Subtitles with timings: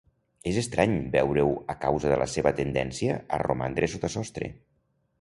[0.51, 4.55] És estrany veure-ho a causa de la seva tendència a romandre sota sostre.